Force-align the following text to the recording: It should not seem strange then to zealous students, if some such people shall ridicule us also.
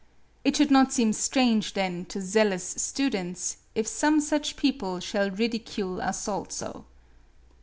It 0.43 0.57
should 0.57 0.71
not 0.71 0.91
seem 0.91 1.13
strange 1.13 1.73
then 1.75 2.05
to 2.05 2.23
zealous 2.23 2.73
students, 2.75 3.57
if 3.75 3.85
some 3.85 4.19
such 4.19 4.55
people 4.55 4.99
shall 4.99 5.29
ridicule 5.29 6.01
us 6.01 6.27
also. 6.27 6.85